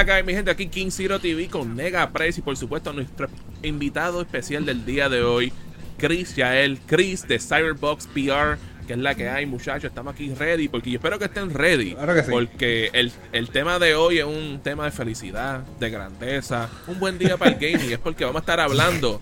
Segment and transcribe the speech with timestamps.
[0.00, 2.90] La que hay, mi gente, aquí King Zero TV con Nega Press y por supuesto
[2.94, 3.28] nuestro
[3.62, 5.52] invitado especial del día de hoy,
[5.98, 9.90] Chris Yael, Chris de Cyberbox PR, que es la que hay, muchachos.
[9.90, 11.92] Estamos aquí ready, porque yo espero que estén ready.
[11.92, 12.30] Claro que sí.
[12.30, 17.18] Porque el, el tema de hoy es un tema de felicidad, de grandeza, un buen
[17.18, 17.92] día para el gaming.
[17.92, 19.20] es porque vamos a estar hablando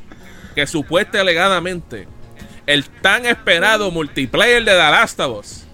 [0.54, 2.06] que supuestamente alegadamente
[2.66, 5.67] el tan esperado multiplayer de The Last of Us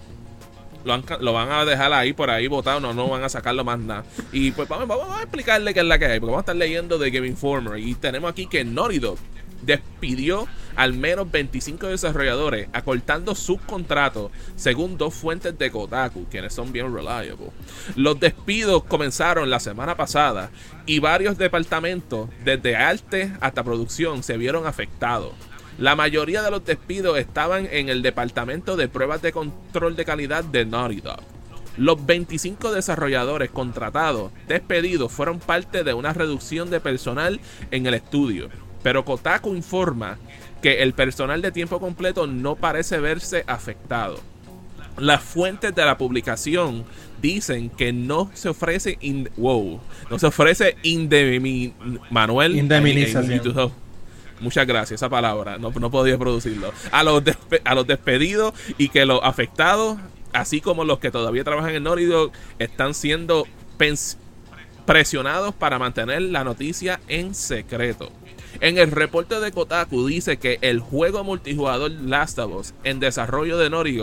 [0.85, 4.05] lo, van a dejar ahí por ahí botado, no, no van a sacarlo más nada.
[4.31, 6.55] Y pues vamos, vamos a explicarle qué es la que hay, porque vamos a estar
[6.55, 9.17] leyendo de Game Informer y tenemos aquí que Naughty Dog
[9.65, 16.71] despidió al menos 25 desarrolladores, acortando sus contratos, según dos fuentes de Kotaku, quienes son
[16.71, 17.37] bien reliable.
[17.95, 20.51] Los despidos comenzaron la semana pasada
[20.85, 25.33] y varios departamentos, desde arte hasta producción, se vieron afectados.
[25.77, 30.43] La mayoría de los despidos estaban en el departamento de pruebas de control de calidad
[30.43, 31.19] de Naughty Dog.
[31.77, 38.47] Los 25 desarrolladores contratados despedidos fueron parte de una reducción de personal en el estudio,
[38.81, 40.17] pero Kotaku informa
[40.61, 44.19] que el personal de tiempo completo no parece verse afectado.
[44.97, 46.85] Las fuentes de la publicación
[47.21, 51.73] dicen que no se ofrece in- wow, no se ofrece indemi-
[52.09, 52.55] Manuel
[53.33, 53.73] Indemnización.
[54.39, 56.73] Muchas gracias, esa palabra, no, no podía producirlo.
[56.91, 57.23] A los,
[57.63, 59.97] a los despedidos y que los afectados,
[60.33, 62.09] así como los que todavía trabajan en Naughty
[62.59, 63.47] están siendo
[64.85, 68.11] presionados para mantener la noticia en secreto.
[68.61, 73.57] En el reporte de Kotaku dice que el juego multijugador Last of Us en desarrollo
[73.57, 73.97] de Naughty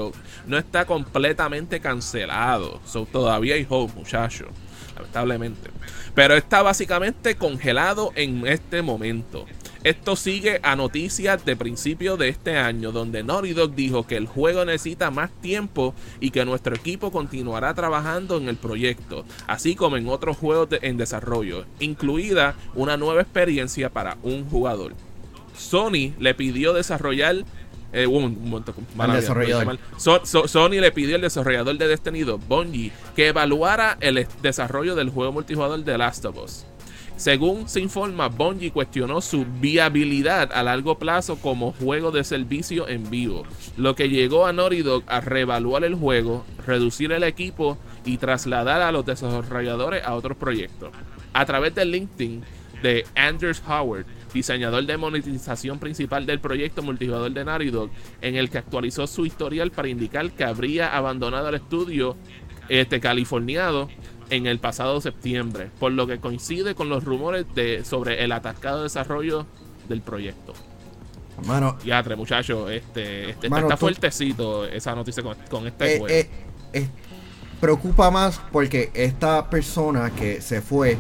[0.47, 2.81] no está completamente cancelado.
[2.85, 4.49] So, todavía hay hope, muchachos.
[4.95, 5.71] Lamentablemente.
[6.15, 9.47] Pero está básicamente congelado en este momento.
[9.85, 14.27] Esto sigue a noticias de principio de este año, donde Naughty Dog dijo que el
[14.27, 19.97] juego necesita más tiempo y que nuestro equipo continuará trabajando en el proyecto, así como
[19.97, 24.95] en otros juegos de- en desarrollo, incluida una nueva experiencia para un jugador.
[25.57, 27.37] Sony le pidió desarrollar.
[27.95, 28.65] eh, un, un
[29.21, 29.65] desarrollador.
[29.99, 34.29] So- so- Sony le pidió al desarrollador de Destiny 2, Bungie, que evaluara el es-
[34.41, 36.65] desarrollo del juego multijugador de Last of Us.
[37.17, 43.09] Según se informa, Bungie cuestionó su viabilidad a largo plazo como juego de servicio en
[43.11, 43.45] vivo,
[43.77, 48.83] lo que llegó a Naughty Dog a reevaluar el juego, reducir el equipo y trasladar
[48.83, 50.91] a los desarrolladores a otros proyectos.
[51.33, 52.43] A través del LinkedIn
[52.83, 57.91] de Anders Howard, diseñador de monetización principal del proyecto multijugador de Naughty Dog,
[58.21, 62.17] en el que actualizó su historial para indicar que habría abandonado el estudio
[62.69, 63.89] este, californiado
[64.31, 68.83] en el pasado septiembre, por lo que coincide con los rumores de, sobre el atascado
[68.83, 69.47] desarrollo
[69.89, 70.55] del proyecto.
[71.47, 75.95] Mano, Ya, tres muchachos, este, este Mano, está tú- fuertecito esa noticia con, con este
[75.97, 76.15] eh, juego.
[76.15, 76.29] eh,
[76.75, 76.87] eh,
[77.61, 80.99] preocupa más porque esta persona que se fue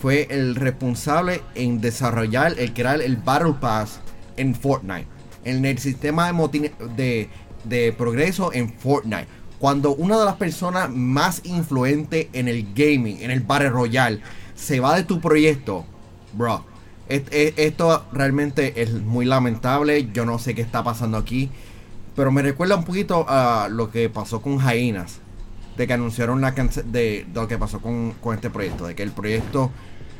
[0.00, 4.00] fue el responsable en desarrollar, el crear el Battle Pass
[4.36, 5.06] en Fortnite,
[5.44, 7.28] en el sistema de, de,
[7.64, 9.26] de progreso en Fortnite.
[9.64, 14.20] Cuando una de las personas más influentes en el gaming, en el Battle Royale,
[14.54, 15.86] se va de tu proyecto,
[16.34, 16.66] bro,
[17.08, 20.10] et- et- esto realmente es muy lamentable.
[20.12, 21.48] Yo no sé qué está pasando aquí.
[22.14, 25.20] Pero me recuerda un poquito a lo que pasó con Jainas.
[25.78, 28.86] De que anunciaron la de, de lo que pasó con, con este proyecto.
[28.86, 29.70] De que el proyecto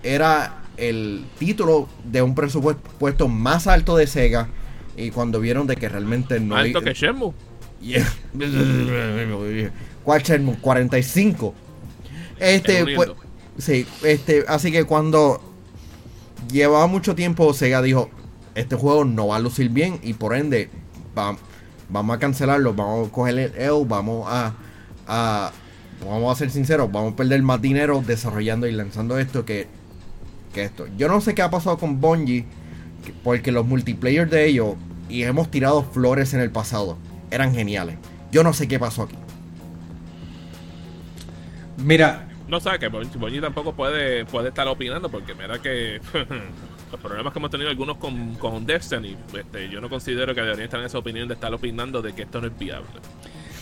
[0.02, 4.48] era el título de un presupuesto más alto de Sega.
[4.96, 7.34] Y cuando vieron de que realmente no Alto que Shenmue.
[7.80, 8.06] Yeah.
[10.04, 10.56] ¿Cuál Shenmue?
[10.60, 11.54] 45.
[12.38, 13.16] Este, pues, uniendo.
[13.58, 15.40] sí, este, así que cuando
[16.50, 18.10] llevaba mucho tiempo, Sega dijo,
[18.54, 20.68] este juego no va a lucir bien y por ende
[21.16, 21.36] va-
[21.88, 24.54] vamos a cancelarlo, vamos a coger el EU, vamos a,
[25.06, 25.52] a-
[26.04, 29.68] vamos a ser sinceros, vamos a perder más dinero desarrollando y lanzando esto que,
[30.52, 30.86] que esto.
[30.96, 32.44] Yo no sé qué ha pasado con Bungie,
[33.04, 34.74] que- porque los multiplayer de ellos,
[35.08, 36.96] y hemos tirado flores en el pasado,
[37.34, 37.98] eran geniales.
[38.30, 39.18] Yo no sé qué pasó aquí.
[41.76, 46.00] Mira, No sabe que Bungie Bungie tampoco puede, puede estar opinando porque mira que
[46.92, 50.64] los problemas que hemos tenido algunos con, con Destiny, este, yo no considero que deberían
[50.66, 53.00] estar en esa opinión de estar opinando de que esto no es viable.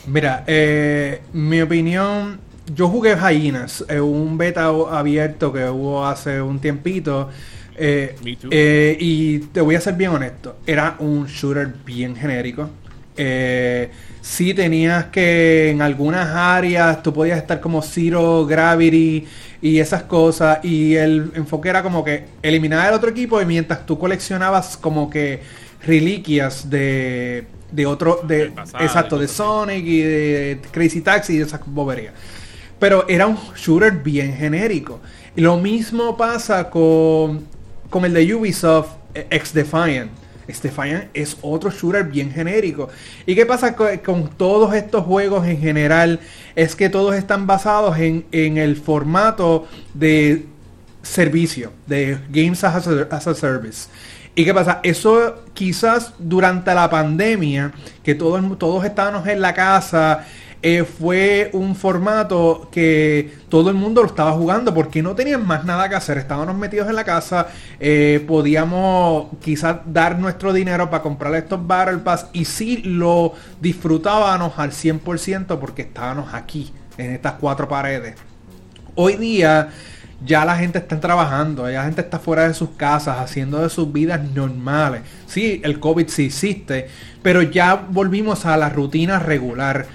[0.04, 6.60] mira, eh, mi opinión, yo jugué Hyenas, eh, un beta abierto que hubo hace un
[6.60, 7.30] tiempito.
[7.74, 8.50] eh, Me too.
[8.50, 12.70] eh, y te voy a ser bien honesto, era un shooter bien genérico.
[13.16, 13.90] Eh,
[14.22, 19.26] sí tenías que en algunas áreas tú podías estar como zero gravity
[19.60, 23.84] y esas cosas y el enfoque era como que eliminar al otro equipo y mientras
[23.84, 25.40] tú coleccionabas como que
[25.84, 31.44] reliquias de de otro de pasado exacto de Sonic y de Crazy Taxi y de
[31.44, 32.14] esas boberías
[32.78, 35.00] Pero era un shooter bien genérico.
[35.36, 37.46] Y lo mismo pasa con,
[37.88, 40.10] con el de Ubisoft, eh, X Defiant.
[40.60, 42.88] Defiant es otro shooter bien genérico.
[43.24, 46.20] ¿Y qué pasa con, con todos estos juegos en general?
[46.56, 50.46] Es que todos están basados en, en el formato de
[51.02, 53.88] servicio, de Games as a, as a Service.
[54.34, 54.80] ¿Y qué pasa?
[54.82, 57.72] Eso quizás durante la pandemia,
[58.02, 60.24] que todos, todos estábamos en la casa,
[60.64, 65.64] eh, fue un formato que todo el mundo lo estaba jugando porque no tenían más
[65.64, 66.18] nada que hacer.
[66.18, 67.48] Estábamos metidos en la casa,
[67.80, 74.56] eh, podíamos quizás dar nuestro dinero para comprar estos Battle Pass y sí lo disfrutábamos
[74.56, 78.14] al 100% porque estábamos aquí, en estas cuatro paredes.
[78.94, 79.70] Hoy día
[80.24, 83.70] ya la gente está trabajando, ya la gente está fuera de sus casas, haciendo de
[83.70, 85.02] sus vidas normales.
[85.26, 86.88] Sí, el COVID sí existe,
[87.22, 89.86] pero ya volvimos a la rutina regular.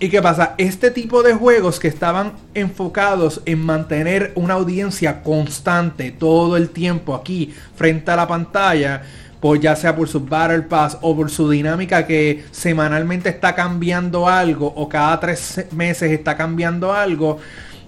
[0.00, 0.54] ¿Y qué pasa?
[0.58, 7.14] Este tipo de juegos que estaban enfocados en mantener una audiencia constante todo el tiempo
[7.14, 9.02] aquí frente a la pantalla,
[9.40, 14.26] pues ya sea por su Battle Pass o por su dinámica que semanalmente está cambiando
[14.26, 17.38] algo o cada tres meses está cambiando algo,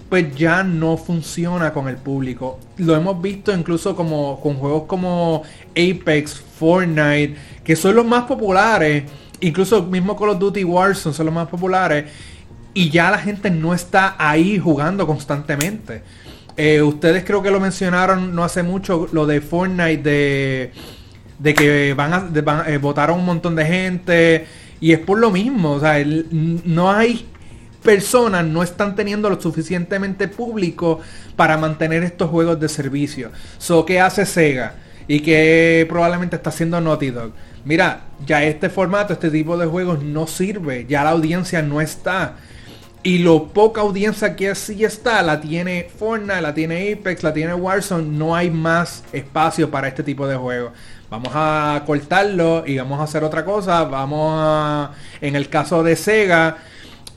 [0.09, 2.61] pues ya no funciona con el público.
[2.79, 9.05] Lo hemos visto incluso como con juegos como Apex, Fortnite, que son los más populares.
[9.41, 12.05] Incluso mismo Call of Duty Warzone son los más populares.
[12.73, 16.03] Y ya la gente no está ahí jugando constantemente.
[16.57, 20.73] Eh, ustedes creo que lo mencionaron no hace mucho, lo de Fortnite, de,
[21.39, 24.47] de que van a de, van, eh, votaron un montón de gente.
[24.81, 27.27] Y es por lo mismo, o sea, no hay
[27.87, 31.01] personas no están teniendo lo suficientemente público
[31.37, 33.31] para mantener estos juegos de servicio.
[33.59, 34.75] So, ¿qué hace Sega?
[35.07, 37.31] Y que probablemente está haciendo Naughty Dog.
[37.65, 40.85] Mira, ya este formato, este tipo de juegos no sirve.
[40.89, 42.35] Ya la audiencia no está.
[43.05, 47.55] Y lo poca audiencia que sí está, la tiene Fortnite, la tiene Apex, la tiene
[47.55, 48.09] Warzone.
[48.19, 50.73] No hay más espacio para este tipo de juegos.
[51.09, 53.85] Vamos a cortarlo y vamos a hacer otra cosa.
[53.85, 54.91] Vamos a...
[55.21, 56.57] En el caso de Sega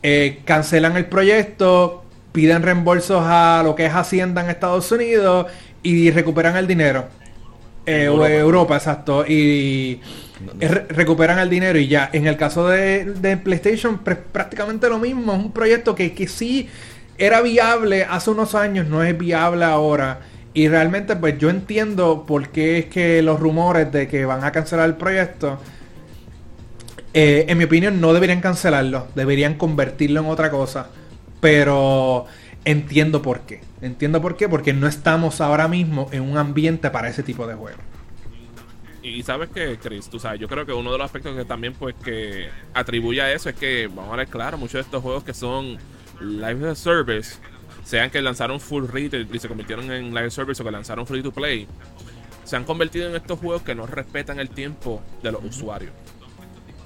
[0.03, 5.47] eh, cancelan el proyecto, piden reembolsos a lo que es Hacienda en Estados Unidos
[5.83, 7.05] y recuperan el dinero.
[7.85, 8.29] Eh, Europa.
[8.31, 8.75] Europa.
[8.77, 9.25] exacto.
[9.25, 9.99] Y
[10.45, 10.59] no, no.
[10.67, 12.09] Re recuperan el dinero y ya.
[12.13, 15.33] En el caso de, de PlayStation, prácticamente lo mismo.
[15.33, 16.69] Es un proyecto que, que sí
[17.17, 20.21] era viable hace unos años, no es viable ahora.
[20.53, 24.51] Y realmente pues yo entiendo por qué es que los rumores de que van a
[24.51, 25.59] cancelar el proyecto
[27.13, 29.07] eh, en mi opinión, no deberían cancelarlo.
[29.15, 30.89] Deberían convertirlo en otra cosa.
[31.41, 32.25] Pero
[32.65, 33.61] entiendo por qué.
[33.81, 34.47] Entiendo por qué.
[34.47, 37.81] Porque no estamos ahora mismo en un ambiente para ese tipo de juegos.
[39.01, 41.73] Y sabes que, Chris, tú sabes, yo creo que uno de los aspectos que también
[41.73, 45.23] pues que atribuye a eso es que, vamos a ver claro, muchos de estos juegos
[45.23, 45.77] que son
[46.19, 47.37] live service,
[47.85, 51.23] sean que lanzaron full retail y se convirtieron en live service o que lanzaron free
[51.23, 51.65] to play,
[52.43, 55.49] se han convertido en estos juegos que no respetan el tiempo de los uh -huh.
[55.49, 55.93] usuarios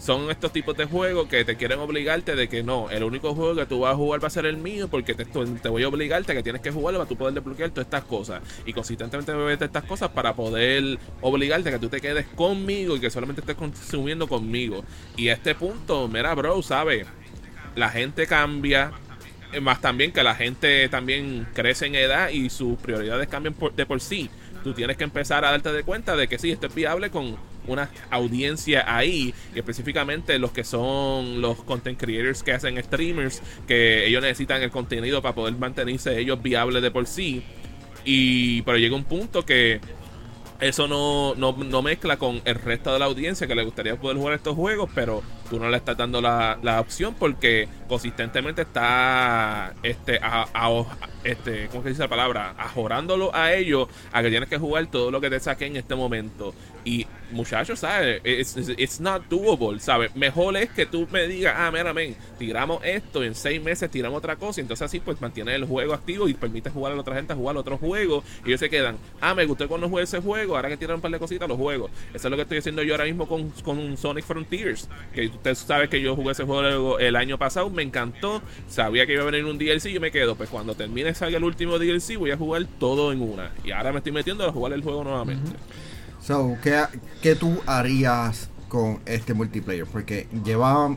[0.03, 3.55] son estos tipos de juegos que te quieren obligarte de que no, el único juego
[3.55, 5.87] que tú vas a jugar va a ser el mío porque te, te voy a
[5.87, 9.63] obligarte que tienes que jugarlo para tú poder desbloquear todas estas cosas y consistentemente beberte
[9.63, 13.55] estas cosas para poder obligarte a que tú te quedes conmigo y que solamente estés
[13.55, 14.83] consumiendo conmigo.
[15.15, 17.07] Y a este punto, mira, bro, ¿sabes?
[17.75, 18.91] La gente cambia,
[19.61, 23.85] más también que la gente también crece en edad y sus prioridades cambian por, de
[23.85, 24.29] por sí.
[24.65, 27.37] Tú tienes que empezar a darte de cuenta de que sí, esto es viable con
[27.67, 34.07] una audiencia ahí, y específicamente los que son los content creators que hacen streamers, que
[34.07, 37.43] ellos necesitan el contenido para poder mantenerse ellos viables de por sí.
[38.05, 39.79] Y pero llega un punto que
[40.59, 44.17] eso no, no, no, mezcla con el resto de la audiencia que le gustaría poder
[44.17, 49.73] jugar estos juegos, pero tú no le estás dando la, la opción porque consistentemente está
[49.83, 50.47] este, a,
[51.23, 52.55] este, ¿cómo se dice la palabra?
[52.57, 55.95] Ajorándolo a ellos a que tienes que jugar todo lo que te saque en este
[55.95, 56.53] momento.
[56.85, 58.21] Y muchachos, ¿sabes?
[58.23, 60.15] It's, it's not doable, ¿sabes?
[60.15, 64.17] Mejor es que tú me digas, ah, mira, men, tiramos esto, en seis meses tiramos
[64.17, 67.01] otra cosa, y entonces así pues mantienes el juego activo y permite jugar a la
[67.01, 70.03] otra gente a jugar otro juego, y ellos se quedan, ah, me gustó cuando jugué
[70.03, 71.89] ese juego, ahora que tiran un par de cositas, los juegos.
[72.13, 75.55] Eso es lo que estoy haciendo yo ahora mismo con, con Sonic Frontiers, que usted
[75.55, 79.25] sabe que yo jugué ese juego el año pasado, me encantó, sabía que iba a
[79.25, 82.31] venir un DLC y yo me quedo, pues cuando termine salga el último DLC voy
[82.31, 85.51] a jugar todo en una, y ahora me estoy metiendo a jugar el juego nuevamente.
[86.21, 86.81] So, ¿qué,
[87.21, 89.85] ¿qué, tú harías con este multiplayer?
[89.85, 90.95] Porque lleva.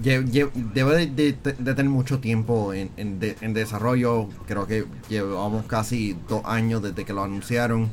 [0.00, 4.28] Lle, debe de, tener mucho tiempo en, en, desarrollo.
[4.46, 7.90] Creo que llevamos casi dos años desde que lo anunciaron.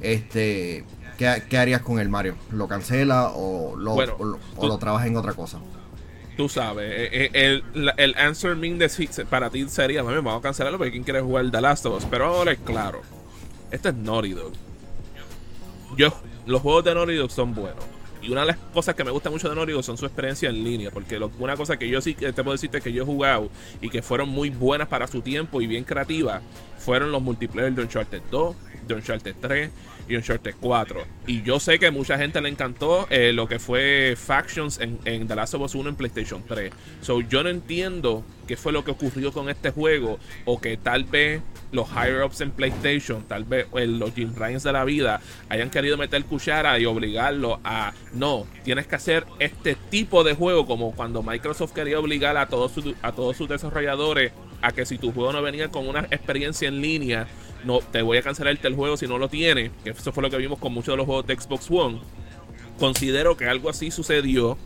[0.00, 0.84] Este.
[1.16, 2.36] ¿Qué, qué harías con el Mario?
[2.50, 5.58] ¿Lo cancela o lo, bueno, o, lo, o lo trabajas en otra cosa?
[6.36, 8.90] tú sabes, eh, eh, el, el, answer mean de
[9.28, 12.06] para ti sería, mami, vamos a cancelarlo porque quién quiere jugar The Last of Us.
[12.08, 13.00] Pero ahora es claro,
[13.70, 14.52] este es Naughty Dog.
[15.96, 16.12] Yo,
[16.46, 17.84] los juegos de Naughty Dog son buenos.
[18.26, 20.64] Y una de las cosas que me gusta mucho de Dog son su experiencia en
[20.64, 20.90] línea.
[20.90, 24.02] Porque una cosa que yo sí te puedo decirte que yo he jugado y que
[24.02, 26.42] fueron muy buenas para su tiempo y bien creativas
[26.76, 28.56] fueron los multiplayer de Uncharted 2,
[28.88, 29.70] de Uncharted 3
[30.08, 31.04] y Uncharted 4.
[31.28, 35.28] Y yo sé que mucha gente le encantó eh, lo que fue Factions en, en,
[35.28, 36.72] The Last of Us 1 en PlayStation 3.
[37.02, 41.04] So yo no entiendo qué fue lo que ocurrió con este juego o que tal
[41.04, 41.42] vez
[41.76, 45.96] los higher ups en PlayStation, tal vez los Jim Ryans de la vida hayan querido
[45.96, 51.22] meter cuchara y obligarlo a no, tienes que hacer este tipo de juego como cuando
[51.22, 55.42] Microsoft quería obligar a todos a todos sus desarrolladores a que si tu juego no
[55.42, 57.28] venía con una experiencia en línea,
[57.64, 60.38] no te voy a cancelarte el juego si no lo tiene, eso fue lo que
[60.38, 62.00] vimos con muchos de los juegos de Xbox One.
[62.78, 64.58] Considero que algo así sucedió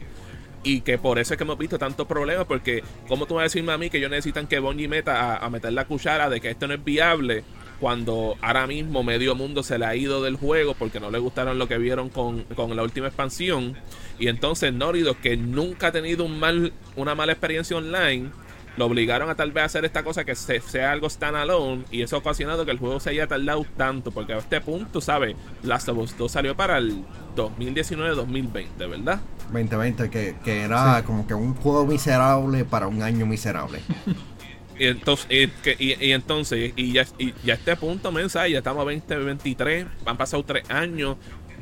[0.62, 3.44] y que por eso es que hemos visto tantos problemas porque como tú vas a
[3.44, 6.50] decirme a mí que ellos necesitan que Bungie meta a, meter la cuchara de que
[6.50, 7.44] esto no es viable
[7.80, 11.58] cuando ahora mismo medio mundo se le ha ido del juego porque no le gustaron
[11.58, 13.76] lo que vieron con, con la última expansión
[14.18, 18.30] y entonces Norido que nunca ha tenido un mal, una mala experiencia online
[18.76, 22.18] lo obligaron a tal vez hacer esta cosa que sea algo standalone y eso ha
[22.20, 25.36] ocasionado que el juego se haya tardado tanto porque a este punto, ¿sabes?
[25.62, 27.04] Last of Us 2 salió para el
[27.36, 29.20] 2019-2020, ¿verdad?
[29.52, 33.80] 2020, que, que era como que un juego miserable para un año miserable.
[34.78, 38.90] y entonces, y, entonces, y ya, y ya a este punto, mensaje, ya estamos a
[38.90, 41.16] 2023, han pasado tres años,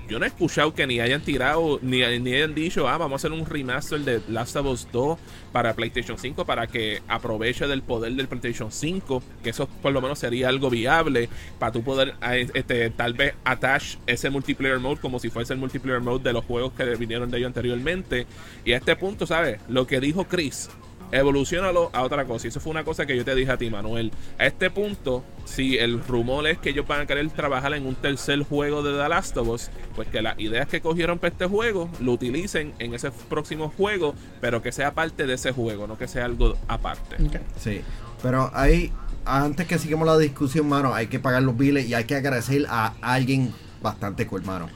[0.09, 3.17] yo no he escuchado que ni hayan tirado, ni, ni hayan dicho, ah, vamos a
[3.17, 5.19] hacer un remaster de Last of Us 2
[5.53, 10.01] para PlayStation 5 para que aproveche del poder del PlayStation 5, que eso por lo
[10.01, 15.01] menos sería algo viable para tu poder ah, este, tal vez attach ese multiplayer mode
[15.01, 18.27] como si fuese el multiplayer mode de los juegos que vinieron de ellos anteriormente.
[18.65, 19.61] Y a este punto, ¿sabes?
[19.69, 20.71] Lo que dijo Chris
[21.13, 22.47] evolucionalo a otra cosa.
[22.47, 24.13] Y eso fue una cosa que yo te dije a ti, Manuel.
[24.39, 27.95] A este punto, si el rumor es que ellos van a querer trabajar en un
[27.95, 31.47] tercer juego de The Last of Us, pues que las ideas que cogieron para este
[31.47, 35.99] juego lo utilicen en ese próximo juego, pero que sea parte de ese juego, no
[35.99, 37.17] que sea algo aparte.
[37.59, 37.81] Sí,
[38.23, 38.93] pero ahí,
[39.25, 42.67] antes que sigamos la discusión, mano, hay que pagar los biles y hay que agradecer
[42.69, 44.69] a alguien bastante cool, mano.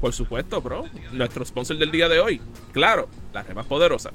[0.00, 0.84] Por supuesto, bro.
[1.12, 2.40] Nuestro sponsor del día de hoy.
[2.72, 4.10] Claro, la red más poderosa.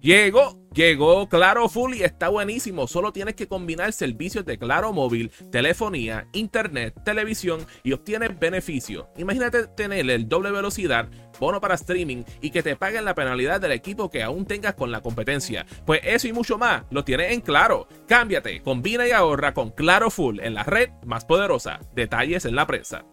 [0.00, 2.86] Llegó, llegó Claro Full y está buenísimo.
[2.86, 9.06] Solo tienes que combinar servicios de Claro Móvil, telefonía, internet, televisión y obtienes beneficios.
[9.16, 11.08] Imagínate tener el doble velocidad,
[11.40, 14.92] bono para streaming y que te paguen la penalidad del equipo que aún tengas con
[14.92, 15.66] la competencia.
[15.84, 17.88] Pues eso y mucho más lo tienes en Claro.
[18.06, 21.80] Cámbiate, combina y ahorra con Claro Full en la red más poderosa.
[21.96, 23.04] Detalles en la prensa.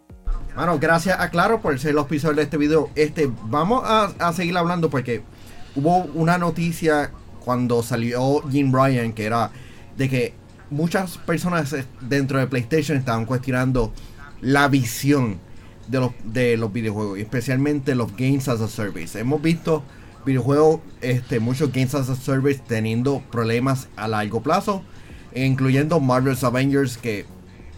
[0.54, 2.90] Bueno, gracias a Claro por ser el auspiciador de este video.
[2.94, 5.22] Este, vamos a, a seguir hablando porque
[5.76, 7.12] hubo una noticia
[7.44, 9.50] cuando salió Jim Ryan que era
[9.96, 10.34] de que
[10.70, 13.92] muchas personas dentro de PlayStation estaban cuestionando
[14.40, 15.38] la visión
[15.88, 19.18] de los, de los videojuegos, especialmente los Games as a Service.
[19.18, 19.84] Hemos visto
[20.24, 24.82] videojuegos, este, muchos Games as a Service teniendo problemas a largo plazo,
[25.34, 27.24] incluyendo Marvel's Avengers que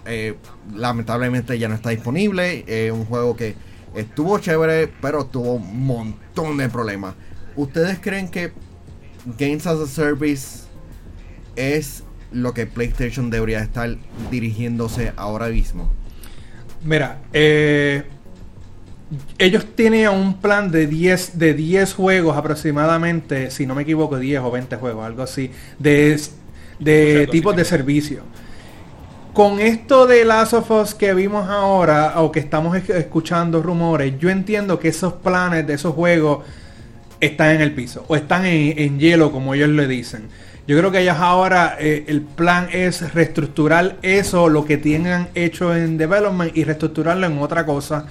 [0.06, 0.36] eh,
[0.74, 2.64] lamentablemente ya no está disponible.
[2.66, 3.54] Es un juego que
[3.94, 7.14] estuvo chévere, pero tuvo un montón de problemas.
[7.58, 8.52] ¿Ustedes creen que
[9.36, 10.68] Games as a Service
[11.56, 13.96] es lo que PlayStation debería estar
[14.30, 15.90] dirigiéndose ahora mismo?
[16.84, 18.04] Mira, eh,
[19.38, 24.40] ellos tienen un plan de 10 de 10 juegos aproximadamente, si no me equivoco, 10
[24.42, 25.50] o 20 juegos, algo así,
[25.80, 26.16] de,
[26.78, 28.22] de tipos de servicio.
[29.32, 34.30] Con esto de Last of Us que vimos ahora, o que estamos escuchando rumores, yo
[34.30, 36.44] entiendo que esos planes de esos juegos
[37.20, 40.28] están en el piso o están en, hielo como ellos le dicen.
[40.66, 45.74] Yo creo que ellos ahora eh, el plan es reestructurar eso, lo que tengan hecho
[45.74, 48.06] en development y reestructurarlo en otra cosa.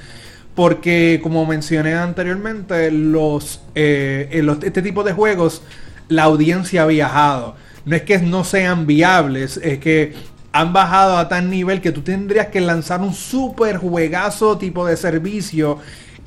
[0.55, 5.61] Porque como mencioné anteriormente, los, eh, los, este tipo de juegos,
[6.09, 7.55] la audiencia ha viajado.
[7.85, 10.13] No es que no sean viables, es que
[10.51, 14.97] han bajado a tal nivel que tú tendrías que lanzar un super juegazo tipo de
[14.97, 15.77] servicio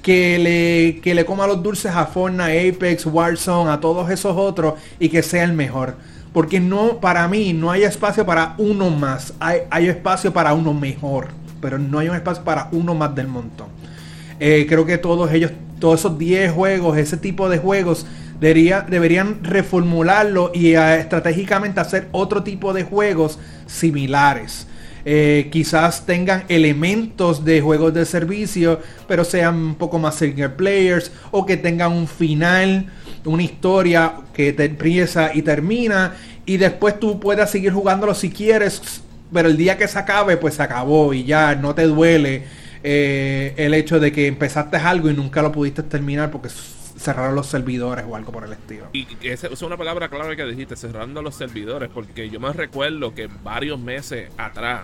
[0.02, 4.74] que le, que le coma los dulces a Fortnite, Apex, Warzone, a todos esos otros
[4.98, 5.96] y que sea el mejor.
[6.32, 9.34] Porque no, para mí, no hay espacio para uno más.
[9.40, 11.28] Hay, hay espacio para uno mejor.
[11.60, 13.68] Pero no hay un espacio para uno más del montón.
[14.38, 18.06] Eh, creo que todos ellos, todos esos 10 juegos, ese tipo de juegos,
[18.40, 24.66] debería, deberían reformularlo y eh, estratégicamente hacer otro tipo de juegos similares.
[25.04, 31.10] Eh, quizás tengan elementos de juegos de servicio, pero sean un poco más single players
[31.30, 32.86] o que tengan un final
[33.24, 36.14] una historia que te empieza y termina
[36.46, 39.02] y después tú puedas seguir jugándolo si quieres,
[39.32, 42.44] pero el día que se acabe, pues se acabó y ya no te duele
[42.82, 46.48] eh, el hecho de que empezaste algo y nunca lo pudiste terminar porque
[47.00, 48.88] cerraron los servidores o algo por el estilo.
[48.92, 53.14] Y esa es una palabra clave que dijiste, cerrando los servidores, porque yo me recuerdo
[53.14, 54.82] que varios meses atrás,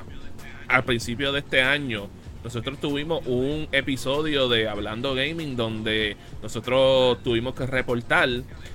[0.66, 2.08] al principio de este año,
[2.42, 8.28] nosotros tuvimos un episodio de Hablando Gaming donde nosotros tuvimos que reportar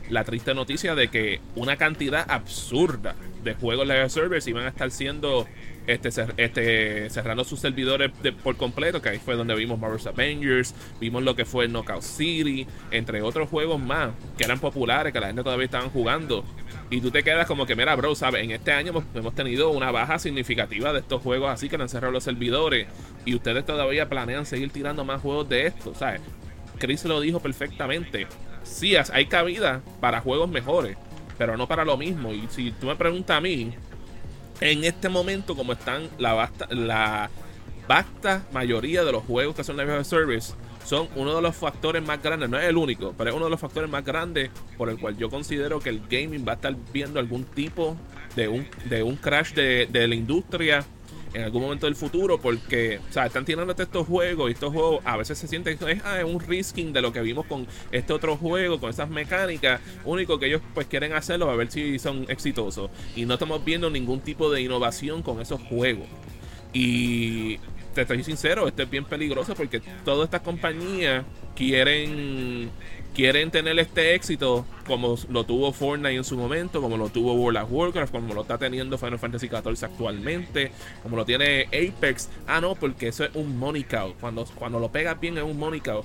[0.09, 4.91] la triste noticia de que una cantidad absurda de juegos live servers iban a estar
[4.91, 5.47] siendo
[5.93, 8.11] este, este, cerrando sus servidores
[8.43, 12.67] por completo, que ahí fue donde vimos Marvel's Avengers, vimos lo que fue Knockout City,
[12.91, 16.43] entre otros juegos más que eran populares, que la gente todavía estaban jugando.
[16.89, 18.43] Y tú te quedas como que, mira, bro, ¿sabes?
[18.43, 22.11] En este año hemos, tenido una baja significativa de estos juegos así que han cerrado
[22.11, 22.87] los servidores.
[23.25, 26.21] Y ustedes todavía planean seguir tirando más juegos de estos, ¿sabes?
[26.79, 28.27] Chris lo dijo perfectamente.
[28.63, 30.97] Sí, hay cabida para juegos mejores,
[31.37, 32.33] pero no para lo mismo.
[32.33, 33.71] Y si tú me preguntas a mí,
[34.61, 37.29] en este momento, como están la vasta, la
[37.87, 40.53] vasta mayoría de los juegos que son live service,
[40.85, 43.51] son uno de los factores más grandes, no es el único, pero es uno de
[43.51, 46.75] los factores más grandes por el cual yo considero que el gaming va a estar
[46.93, 47.97] viendo algún tipo
[48.35, 50.85] de un, crash de la industria
[51.33, 55.01] en algún momento del futuro porque o sea, están tirando estos juegos y estos juegos
[55.05, 58.37] a veces se sienten es ah, un risking de lo que vimos con este otro
[58.37, 59.81] juego con esas mecánicas.
[60.05, 62.89] Único que ellos pues quieren hacerlo a ver si son exitosos.
[63.15, 66.07] Y no estamos viendo ningún tipo de innovación con esos juegos.
[66.73, 67.57] Y
[67.93, 71.25] te estoy sincero, esto es bien peligroso porque todas estas compañías
[71.61, 72.71] quieren
[73.13, 77.61] quieren tener este éxito como lo tuvo Fortnite en su momento, como lo tuvo World
[77.61, 80.71] of Warcraft, como lo está teniendo Final Fantasy XIV actualmente,
[81.03, 82.29] como lo tiene Apex.
[82.47, 84.15] Ah, no, porque eso es un money cow.
[84.19, 86.03] Cuando, cuando lo pegas bien es un money cow.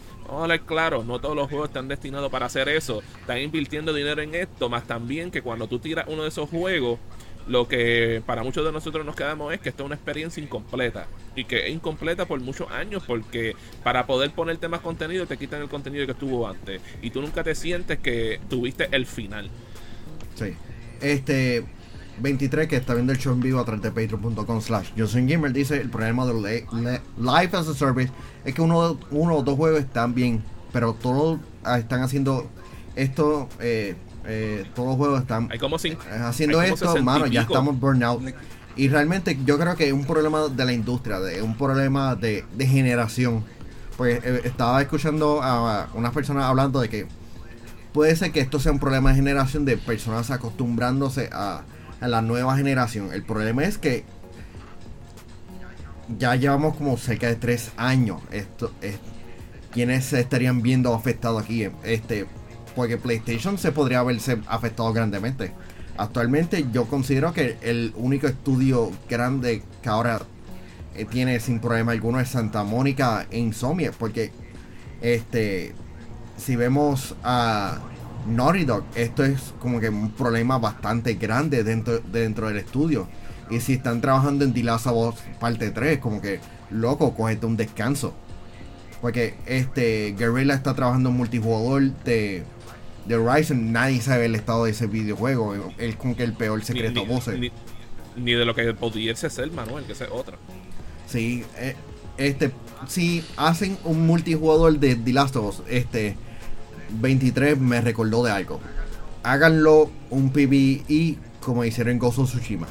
[0.66, 3.02] Claro, no todos los juegos están destinados para hacer eso.
[3.20, 6.98] Están invirtiendo dinero en esto, más también que cuando tú tiras uno de esos juegos,
[7.46, 11.06] lo que para muchos de nosotros nos quedamos es que esto es una experiencia incompleta.
[11.34, 15.62] Y que es incompleta por muchos años porque para poder ponerte más contenido te quitan
[15.62, 16.80] el contenido que estuvo antes.
[17.02, 19.50] Y tú nunca te sientes que tuviste el final.
[20.34, 20.54] Sí.
[21.00, 21.64] Este
[22.20, 25.80] 23 que está viendo el show en vivo a través de patreon.com slash Gamer dice
[25.80, 26.62] el problema de
[27.18, 28.10] Life as a Service
[28.44, 31.38] es que uno, uno o dos juegos están bien, pero todos
[31.78, 32.48] están haciendo
[32.94, 33.94] esto eh,
[34.26, 35.58] eh, todos los juegos están eh,
[36.20, 38.22] haciendo esto, mano, ya estamos burnout.
[38.76, 42.44] Y realmente yo creo que es un problema de la industria, de un problema de,
[42.58, 43.44] generación.
[43.96, 47.06] Pues eh, estaba escuchando a unas personas hablando de que
[47.94, 51.62] puede ser que esto sea un problema de generación de personas acostumbrándose a,
[52.00, 53.10] a la nueva generación.
[53.12, 54.04] El problema es que
[56.18, 58.20] ya llevamos como cerca de tres años.
[58.30, 58.98] Esto es
[59.72, 61.68] quienes se estarían viendo afectados aquí.
[61.84, 62.26] Este,
[62.76, 65.50] porque PlayStation se podría haberse afectado grandemente.
[65.96, 70.20] Actualmente yo considero que el único estudio grande que ahora
[70.94, 74.30] eh, tiene sin problema alguno es Santa Mónica e Insomnia, porque
[75.00, 75.74] este
[76.36, 77.78] si vemos a
[78.26, 83.08] Naughty Dog, esto es como que un problema bastante grande dentro, dentro del estudio.
[83.48, 84.86] Y si están trabajando en The Last
[85.40, 88.12] parte 3, como que loco, cógete un descanso.
[89.00, 92.44] Porque este Guerrilla está trabajando en multijugador de
[93.06, 95.72] de Horizon nadie sabe el estado de ese videojuego.
[95.78, 97.04] Es como que el peor secreto
[97.38, 97.52] ni,
[98.16, 100.36] ni, de lo que pudiese ser, Manuel, que es otra.
[101.06, 101.76] Sí, eh,
[102.18, 102.50] este,
[102.88, 106.16] si hacen un multijugador de The Last of Us, este
[107.00, 108.60] 23 me recordó de algo.
[109.22, 112.66] Háganlo un PvE como hicieron en Ghost of Tsushima.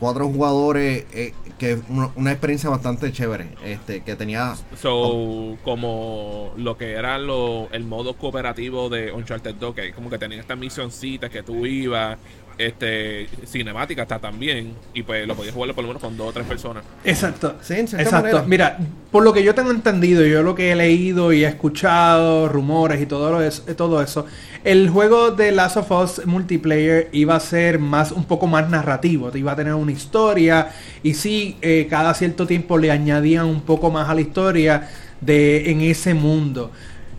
[0.00, 6.92] Cuatro jugadores eh, que una, experiencia bastante chévere este que tenía so como lo que
[6.92, 11.42] era lo, el modo cooperativo de Uncharted 2 que como que tenía estas misioncitas que
[11.42, 12.16] tú ibas
[12.58, 16.32] este cinemática está también y pues lo podías jugar por lo menos con dos o
[16.32, 16.84] tres personas.
[17.04, 17.56] Exacto.
[17.62, 18.44] Sí, exacto.
[18.46, 18.78] mira
[19.10, 23.00] por lo que yo tengo entendido yo lo que he leído y he escuchado rumores
[23.00, 24.26] y todo lo eso, todo eso
[24.64, 29.30] el juego de Last of Us multiplayer iba a ser más un poco más narrativo
[29.30, 30.70] te iba a tener una historia
[31.02, 34.88] y sí eh, cada cierto tiempo le añadían un poco más a la historia
[35.20, 36.70] de en ese mundo.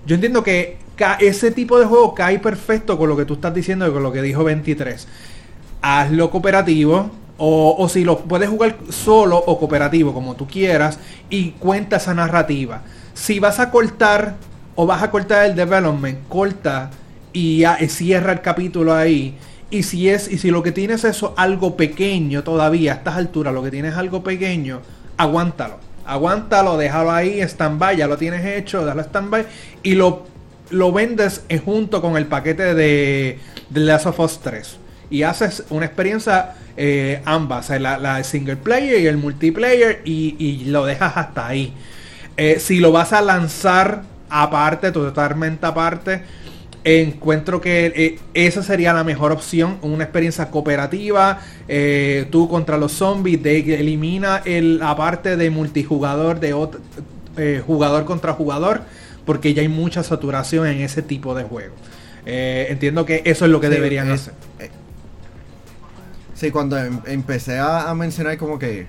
[0.06, 0.78] Yo entiendo que
[1.20, 4.12] ese tipo de juego cae perfecto con lo que tú estás diciendo y con lo
[4.12, 5.08] que dijo 23
[5.82, 7.12] hazlo cooperativo.
[7.42, 12.82] O, si lo puedes jugar solo o cooperativo, como tú quieras, y cuenta esa narrativa.
[13.14, 14.36] Si vas a cortar
[14.76, 16.90] o vas a cortar el development, corta
[17.32, 19.38] y cierra el capítulo ahí.
[19.72, 23.16] Y si es, y si lo que tienes es eso algo pequeño todavía, a estas
[23.16, 24.82] alturas, lo que tienes es algo pequeño,
[25.16, 25.78] aguántalo.
[26.06, 29.46] Aguántalo, déjalo ahí, stand-by, ya lo tienes hecho, déjalo stand-by
[29.84, 30.26] y lo
[30.70, 33.40] lo vendes junto con el paquete de,
[33.74, 34.78] The Last of Us 3
[35.10, 40.86] y haces una experiencia eh, ambas, la, la, single player y el multiplayer y, lo
[40.86, 41.74] dejas hasta ahí.
[42.38, 46.24] Eh, si lo vas a lanzar aparte, totalmente aparte,
[46.84, 52.94] encuentro que eh, esa sería la mejor opción, una experiencia cooperativa, eh, tú contra los
[52.94, 56.56] zombies, de, elimina el, la parte de multijugador, de
[57.38, 58.82] eh, jugador contra jugador,
[59.30, 61.76] porque ya hay mucha saturación en ese tipo de juego.
[62.26, 64.34] entiendo que eso es lo que deberían hacer.
[66.34, 68.88] sí, cuando em, empecé a, mencionar como que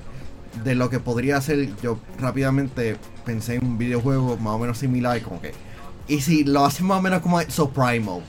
[0.65, 5.21] de lo que podría ser, yo rápidamente pensé en un videojuego más o menos similar,
[5.21, 5.53] como que
[6.09, 8.23] y si lo hacen más o menos como Exoprimal.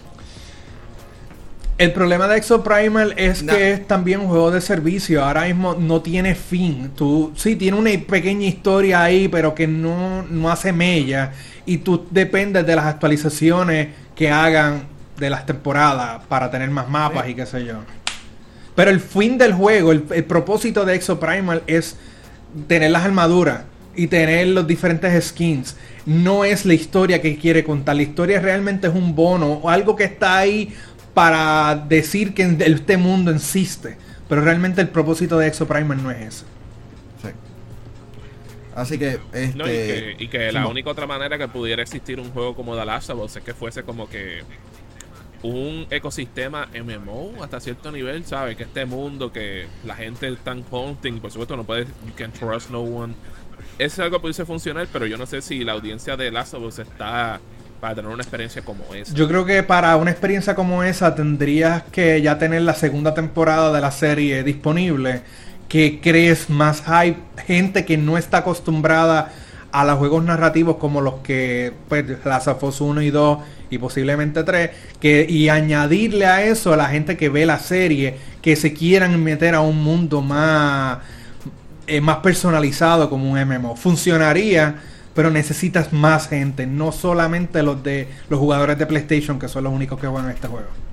[1.77, 5.23] El problema de Exoprimal es que es también un juego de servicio.
[5.23, 6.91] Ahora mismo no tiene fin.
[6.93, 11.31] Tú sí tiene una pequeña historia ahí, pero que no, no hace mella.
[11.65, 14.83] Y tú dependes de las actualizaciones que hagan
[15.17, 17.75] de las temporadas para tener más mapas y qué sé yo.
[18.75, 21.97] Pero el fin del juego, el, el propósito de Exoprimal es
[22.67, 23.63] tener las armaduras
[23.95, 27.95] y tener los diferentes skins no es la historia que quiere contar.
[27.95, 30.73] La historia realmente es un bono o algo que está ahí
[31.13, 33.97] para decir que este mundo existe.
[34.27, 36.45] Pero realmente el propósito de Exoprimer no es ese.
[38.73, 38.75] Sí.
[38.75, 40.15] Así que, este...
[40.19, 43.19] y que, la única otra manera que pudiera existir un juego como The Last of
[43.19, 44.43] Us es que fuese como que
[45.43, 48.55] un ecosistema MMO hasta cierto nivel, ¿sabes?
[48.55, 52.69] Que este mundo que la gente está hunting, por supuesto no puedes, you can trust
[52.69, 53.13] no one
[53.77, 56.63] es algo que pudiese funcionar, pero yo no sé si la audiencia de Last of
[56.63, 57.39] Us está
[57.79, 59.13] para tener una experiencia como esa.
[59.15, 63.73] Yo creo que para una experiencia como esa tendrías que ya tener la segunda temporada
[63.73, 65.23] de la serie disponible,
[65.71, 69.31] que crees más hype, gente que no está acostumbrada
[69.71, 73.37] a los juegos narrativos como los que pues Last of Us 1 y 2
[73.69, 78.17] y posiblemente 3, que y añadirle a eso a la gente que ve la serie
[78.41, 80.97] que se quieran meter a un mundo más
[82.01, 83.77] más personalizado como un MMO.
[83.77, 84.75] Funcionaría,
[85.15, 89.71] pero necesitas más gente, no solamente los de los jugadores de PlayStation que son los
[89.71, 90.90] únicos que juegan este juego.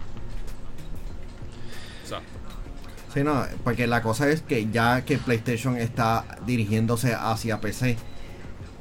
[3.13, 7.97] Sí, no, porque la cosa es que ya que PlayStation está dirigiéndose hacia PC,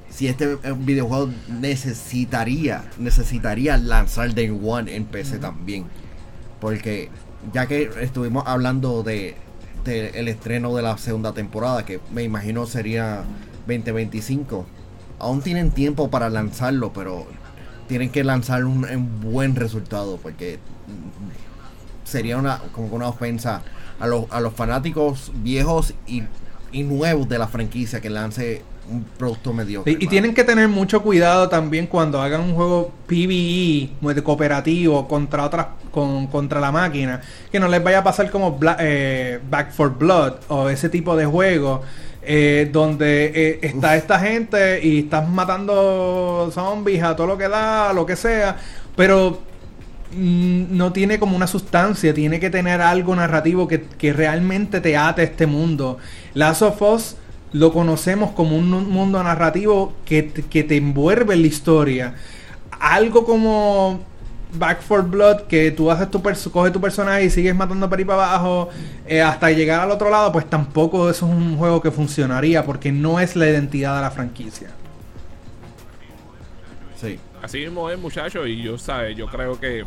[0.10, 5.86] si este videojuego necesitaría, necesitaría lanzar Day One en PC también.
[6.60, 7.10] Porque
[7.54, 9.36] ya que estuvimos hablando de
[9.86, 13.24] el estreno de la segunda temporada, que me imagino sería
[13.68, 14.66] 2025.
[15.20, 17.26] Aún tienen tiempo para lanzarlo, pero
[17.88, 20.60] tienen que lanzar un, buen resultado, porque
[22.08, 23.62] sería una como una ofensa
[24.00, 26.24] a los, a los fanáticos viejos y,
[26.72, 29.98] y nuevos de la franquicia que lance un producto mediocre.
[30.00, 35.44] Y, tienen que tener mucho cuidado también cuando hagan un juego PvE, de cooperativo contra
[35.44, 39.98] otras con, contra la máquina, que no les vaya a pasar como eh, Back for
[39.98, 41.82] Blood o ese tipo de juego
[42.22, 47.94] eh, donde eh, está esta gente y estás matando zombies a todo lo que da,
[47.94, 48.58] lo que sea,
[48.96, 49.40] pero
[50.16, 55.22] no tiene como una sustancia, tiene que tener algo narrativo que, que realmente te ate
[55.22, 55.98] a este mundo.
[56.34, 57.16] Last of Us
[57.52, 62.16] lo conocemos como un mundo narrativo que, te envuelve en la historia.
[62.80, 64.02] Algo como
[64.54, 68.08] Back for Blood, que tú haces tu coges tu personaje y sigues matando para ir
[68.08, 68.70] para abajo
[69.06, 72.92] eh, hasta llegar al otro lado, pues tampoco eso es un juego que funcionaría porque
[72.92, 74.70] no es la identidad de la franquicia.
[77.00, 77.20] Sí.
[77.48, 79.86] Así mismo es, muchachos, y yo, sabe, yo creo que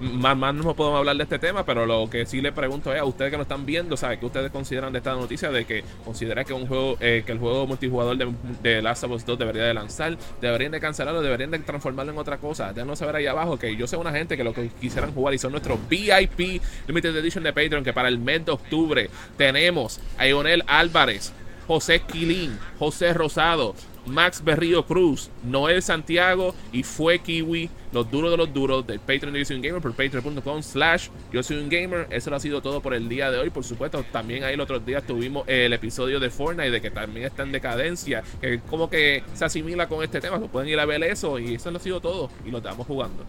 [0.00, 3.00] más, más no podemos hablar de este tema, pero lo que sí le pregunto es
[3.00, 4.18] a ustedes que nos están viendo, ¿sabes?
[4.18, 7.38] ¿Qué ustedes consideran de esta noticia de que considera que un juego, eh, que el
[7.38, 11.52] juego multijugador de, de, Last of Us 2 debería de lanzar, deberían de cancelarlo, deberían
[11.52, 12.72] de transformarlo en otra cosa?
[12.72, 15.38] Déjanos saber ahí abajo que yo sé una gente que lo que quisieran jugar y
[15.38, 20.26] son nuestros VIP Limited Edition de Patreon, que para el mes de octubre tenemos a
[20.26, 21.32] Ionel Álvarez,
[21.68, 23.76] José Quilín, José Rosado,
[24.10, 29.32] Max Berrío Cruz, Noel Santiago y fue Kiwi, los duros de los duros del Patreon
[29.32, 32.06] de Yo Soy un Gamer por patreon.com slash Yo Soy un Gamer.
[32.10, 33.50] Eso lo ha sido todo por el día de hoy.
[33.50, 37.26] Por supuesto, también ahí el otro día tuvimos el episodio de Fortnite de que también
[37.26, 38.22] está en decadencia,
[38.68, 40.38] como que se asimila con este tema.
[40.40, 43.24] Pueden ir a ver eso y eso lo ha sido todo y lo estamos jugando.